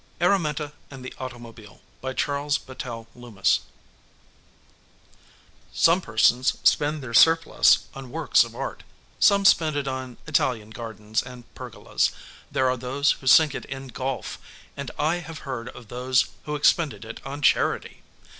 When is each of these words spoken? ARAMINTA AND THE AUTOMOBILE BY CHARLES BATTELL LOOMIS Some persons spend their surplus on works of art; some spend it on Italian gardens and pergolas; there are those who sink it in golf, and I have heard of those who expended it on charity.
ARAMINTA 0.19 0.73
AND 0.89 1.05
THE 1.05 1.13
AUTOMOBILE 1.19 1.79
BY 2.01 2.13
CHARLES 2.13 2.57
BATTELL 2.57 3.05
LOOMIS 3.13 3.59
Some 5.73 6.01
persons 6.01 6.57
spend 6.63 7.03
their 7.03 7.13
surplus 7.13 7.85
on 7.93 8.09
works 8.09 8.43
of 8.43 8.55
art; 8.55 8.81
some 9.19 9.45
spend 9.45 9.75
it 9.75 9.87
on 9.87 10.17
Italian 10.25 10.71
gardens 10.71 11.21
and 11.21 11.43
pergolas; 11.53 12.09
there 12.51 12.67
are 12.67 12.77
those 12.77 13.11
who 13.11 13.27
sink 13.27 13.53
it 13.53 13.65
in 13.65 13.89
golf, 13.89 14.39
and 14.75 14.89
I 14.97 15.17
have 15.17 15.45
heard 15.45 15.69
of 15.69 15.89
those 15.89 16.29
who 16.45 16.55
expended 16.55 17.05
it 17.05 17.23
on 17.23 17.43
charity. 17.43 18.01